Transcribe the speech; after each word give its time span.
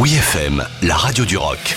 Oui 0.00 0.14
FM, 0.14 0.64
la 0.80 0.96
radio 0.96 1.26
du 1.26 1.36
rock. 1.36 1.76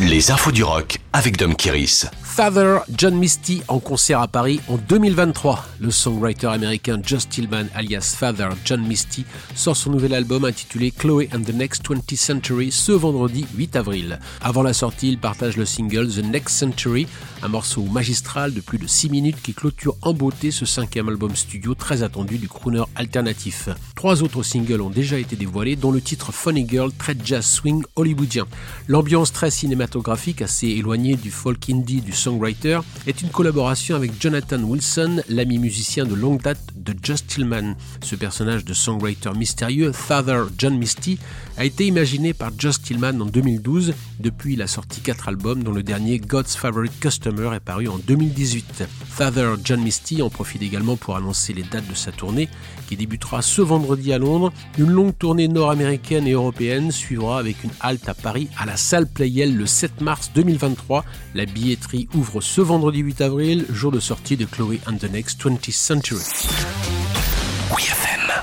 Les 0.00 0.30
infos 0.30 0.52
du 0.52 0.64
rock 0.64 0.96
avec 1.12 1.36
Dom 1.36 1.54
Kiris. 1.54 2.06
Father 2.36 2.80
John 2.94 3.14
Misty 3.14 3.62
en 3.66 3.80
concert 3.80 4.20
à 4.20 4.28
Paris 4.28 4.60
en 4.68 4.76
2023. 4.76 5.64
Le 5.80 5.90
songwriter 5.90 6.48
américain 6.48 7.00
Just 7.02 7.30
Tillman, 7.30 7.64
alias 7.74 8.14
Father 8.14 8.50
John 8.62 8.86
Misty, 8.86 9.24
sort 9.54 9.74
son 9.74 9.92
nouvel 9.92 10.12
album 10.12 10.44
intitulé 10.44 10.90
Chloe 10.90 11.28
and 11.34 11.44
the 11.44 11.54
Next 11.54 11.82
20th 11.88 12.16
Century 12.16 12.70
ce 12.70 12.92
vendredi 12.92 13.46
8 13.56 13.76
avril. 13.76 14.18
Avant 14.42 14.62
la 14.62 14.74
sortie, 14.74 15.08
il 15.08 15.16
partage 15.16 15.56
le 15.56 15.64
single 15.64 16.12
The 16.12 16.24
Next 16.26 16.54
Century, 16.54 17.06
un 17.42 17.48
morceau 17.48 17.84
magistral 17.84 18.52
de 18.52 18.60
plus 18.60 18.76
de 18.76 18.86
6 18.86 19.08
minutes 19.08 19.40
qui 19.42 19.54
clôture 19.54 19.96
en 20.02 20.12
beauté 20.12 20.50
ce 20.50 20.66
cinquième 20.66 21.08
album 21.08 21.34
studio 21.34 21.74
très 21.74 22.02
attendu 22.02 22.36
du 22.36 22.50
crooner 22.50 22.84
alternatif. 22.96 23.70
Trois 23.94 24.22
autres 24.22 24.42
singles 24.42 24.82
ont 24.82 24.90
déjà 24.90 25.18
été 25.18 25.36
dévoilés, 25.36 25.74
dont 25.74 25.90
le 25.90 26.02
titre 26.02 26.32
Funny 26.32 26.68
Girl, 26.68 26.92
très 26.92 27.16
jazz 27.24 27.46
swing 27.46 27.82
hollywoodien. 27.96 28.46
L'ambiance 28.88 29.32
très 29.32 29.50
cinématographique, 29.50 30.42
assez 30.42 30.68
éloignée 30.68 31.16
du 31.16 31.30
folk 31.30 31.70
indie 31.70 32.02
du 32.02 32.12
songwriter, 32.26 32.80
est 33.06 33.22
une 33.22 33.28
collaboration 33.28 33.94
avec 33.94 34.20
Jonathan 34.20 34.60
Wilson, 34.60 35.22
l'ami 35.28 35.58
musicien 35.58 36.04
de 36.04 36.14
longue 36.14 36.42
date 36.42 36.58
de 36.74 36.92
Just 37.00 37.28
Tillman. 37.28 37.74
Ce 38.02 38.16
personnage 38.16 38.64
de 38.64 38.74
songwriter 38.74 39.30
mystérieux, 39.36 39.92
Father 39.92 40.42
John 40.58 40.76
Misty, 40.76 41.18
a 41.56 41.64
été 41.64 41.86
imaginé 41.86 42.34
par 42.34 42.50
Just 42.58 42.82
Tillman 42.82 43.20
en 43.20 43.26
2012. 43.26 43.94
Depuis, 44.18 44.54
il 44.54 44.62
a 44.62 44.66
sorti 44.66 45.00
quatre 45.00 45.28
albums, 45.28 45.62
dont 45.62 45.70
le 45.70 45.84
dernier 45.84 46.18
God's 46.18 46.56
Favorite 46.56 46.98
Customer 46.98 47.54
est 47.54 47.60
paru 47.60 47.86
en 47.86 47.98
2018. 47.98 48.84
Father 49.08 49.54
John 49.62 49.80
Misty 49.80 50.20
en 50.20 50.28
profite 50.28 50.62
également 50.62 50.96
pour 50.96 51.16
annoncer 51.16 51.52
les 51.52 51.62
dates 51.62 51.88
de 51.88 51.94
sa 51.94 52.10
tournée, 52.10 52.48
qui 52.88 52.96
débutera 52.96 53.40
ce 53.40 53.62
vendredi 53.62 54.12
à 54.12 54.18
Londres. 54.18 54.52
Une 54.78 54.90
longue 54.90 55.16
tournée 55.16 55.46
nord-américaine 55.46 56.26
et 56.26 56.32
européenne 56.32 56.90
suivra 56.90 57.38
avec 57.38 57.62
une 57.62 57.70
halte 57.80 58.08
à 58.08 58.14
Paris 58.14 58.48
à 58.58 58.66
la 58.66 58.76
salle 58.76 59.06
Playel 59.06 59.56
le 59.56 59.66
7 59.66 60.00
mars 60.00 60.32
2023. 60.34 61.04
La 61.34 61.46
billetterie 61.46 62.08
ouvre 62.16 62.40
ce 62.40 62.60
vendredi 62.60 63.00
8 63.00 63.20
avril, 63.20 63.66
jour 63.68 63.92
de 63.92 64.00
sortie 64.00 64.36
de 64.36 64.46
Chloé 64.46 64.80
and 64.86 64.96
the 64.96 65.10
Next 65.10 65.40
20th 65.40 65.72
Century. 65.72 66.65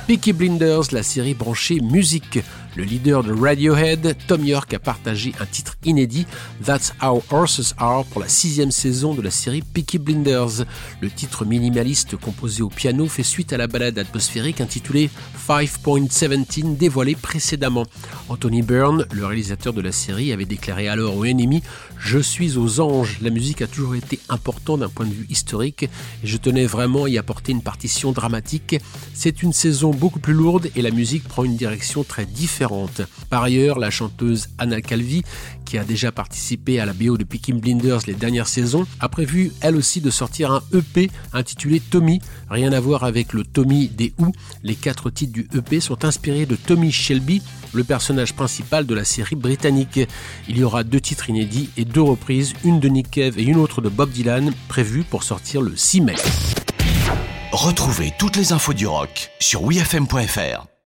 Peaky 0.08 0.34
Blinders, 0.34 0.92
la 0.92 1.04
série 1.04 1.34
branchée 1.34 1.80
musique. 1.80 2.40
Le 2.76 2.84
leader 2.84 3.24
de 3.24 3.32
Radiohead, 3.32 4.18
Tom 4.28 4.44
York, 4.44 4.74
a 4.74 4.80
partagé 4.80 5.32
un 5.40 5.46
titre 5.46 5.78
inédit, 5.86 6.26
That's 6.66 6.94
How 7.04 7.22
Horses 7.30 7.76
Are, 7.78 8.04
pour 8.06 8.20
la 8.20 8.28
sixième 8.28 8.72
saison 8.72 9.14
de 9.14 9.22
la 9.22 9.30
série 9.30 9.62
Peaky 9.62 10.00
Blinders. 10.00 10.66
Le 11.00 11.10
titre 11.12 11.46
minimaliste 11.46 12.16
composé 12.18 12.64
au 12.64 12.70
piano 12.70 13.06
fait 13.08 13.22
suite 13.22 13.54
à 13.54 13.58
la 13.58 13.68
balade 13.68 14.00
atmosphérique 14.00 14.60
intitulée 14.60 15.12
5.17 15.48 16.76
dévoilée 16.76 17.16
précédemment. 17.16 17.86
Anthony 18.28 18.64
Byrne, 18.64 19.06
le 19.12 19.26
réalisateur 19.26 19.74
de 19.74 19.82
la 19.82 19.92
série, 19.92 20.32
avait 20.32 20.46
déclaré 20.46 20.88
alors 20.88 21.16
au 21.18 21.26
ennemi 21.26 21.62
Je 22.00 22.18
suis 22.18 22.58
aux 22.58 22.80
anges. 22.80 23.20
La 23.22 23.30
musique 23.30 23.62
a 23.62 23.68
toujours 23.68 23.94
été 23.94 24.20
importante 24.30 24.80
d'un 24.80 24.90
point 24.90 25.06
de 25.06 25.14
vue 25.14 25.28
historique 25.30 25.84
et 25.84 25.90
je 26.24 26.38
tenais 26.38 26.66
vraiment 26.66 27.04
à 27.04 27.10
y 27.10 27.20
apporter 27.20 27.52
une 27.52 27.62
partition 27.62 28.14
dramatique. 28.14 28.78
C'est 29.14 29.44
une 29.44 29.54
saison 29.54 29.83
beaucoup 29.92 30.20
plus 30.20 30.34
lourde 30.34 30.70
et 30.76 30.82
la 30.82 30.92
musique 30.92 31.28
prend 31.28 31.44
une 31.44 31.58
direction 31.58 32.04
très 32.04 32.26
différente 32.26 33.02
par 33.30 33.44
ailleurs, 33.44 33.80
la 33.80 33.90
chanteuse 33.90 34.50
Anna 34.58 34.82
Calvi, 34.82 35.24
qui 35.66 35.78
a 35.78 35.84
déjà 35.84 36.12
participé 36.12 36.80
à 36.80 36.86
la 36.86 36.94
BO 36.94 37.18
de 37.18 37.24
Peaky 37.24 37.54
Blinders 37.54 38.02
les 38.08 38.14
dernières 38.14 38.48
saisons, 38.48 38.86
a 39.00 39.10
prévu 39.10 39.52
elle 39.62 39.76
aussi 39.76 40.02
de 40.02 40.10
sortir 40.10 40.52
un 40.52 40.62
EP 40.74 41.10
intitulé 41.34 41.80
Tommy. 41.80 42.20
Rien 42.50 42.72
à 42.74 42.80
voir 42.80 43.04
avec 43.04 43.34
le 43.34 43.44
Tommy 43.44 43.88
des 43.88 44.14
Who. 44.20 44.32
Les 44.64 44.76
quatre 44.76 45.10
titres 45.10 45.34
du 45.34 45.48
EP 45.56 45.80
sont 45.80 46.06
inspirés 46.06 46.46
de 46.46 46.56
Tommy 46.56 46.92
Shelby, 46.92 47.42
le 47.74 47.84
personnage 47.84 48.34
principal 48.34 48.86
de 48.86 48.94
la 48.94 49.04
série 49.04 49.36
britannique. 49.36 50.00
Il 50.48 50.58
y 50.58 50.64
aura 50.64 50.84
deux 50.84 51.02
titres 51.02 51.30
inédits 51.30 51.70
et 51.78 51.86
deux 51.86 52.02
reprises, 52.02 52.54
une 52.64 52.80
de 52.80 52.88
Nick 52.88 53.10
Cave 53.10 53.40
et 53.40 53.44
une 53.44 53.58
autre 53.58 53.82
de 53.82 53.90
Bob 53.90 54.12
Dylan, 54.12 54.54
prévues 54.68 55.04
pour 55.04 55.24
sortir 55.24 55.62
le 55.62 55.76
6 55.76 56.02
mai. 56.02 56.16
Retrouvez 57.54 58.12
toutes 58.18 58.36
les 58.36 58.52
infos 58.52 58.74
du 58.74 58.88
rock 58.88 59.30
sur 59.40 59.62
wfm.fr. 59.62 60.73